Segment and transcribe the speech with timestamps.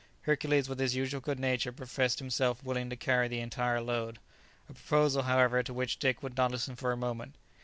[0.21, 4.17] Hercules with his usual good nature professed himself willing to carry the entire load;
[4.67, 7.35] a proposal, however, to which Dick would not listen for a moment.